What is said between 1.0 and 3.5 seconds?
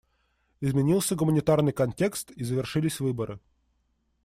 гуманитарный контекст, и завершились выборы.